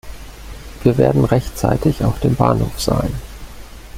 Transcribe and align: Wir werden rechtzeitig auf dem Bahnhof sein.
Wir 0.81 0.97
werden 0.97 1.25
rechtzeitig 1.25 2.03
auf 2.03 2.19
dem 2.21 2.33
Bahnhof 2.33 2.81
sein. 2.81 3.13